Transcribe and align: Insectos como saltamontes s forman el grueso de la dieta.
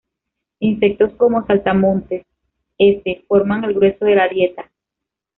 Insectos 0.61 1.13
como 1.15 1.45
saltamontes 1.45 2.23
s 2.79 3.25
forman 3.27 3.63
el 3.65 3.75
grueso 3.75 4.03
de 4.03 4.15
la 4.15 4.27
dieta. 4.27 4.67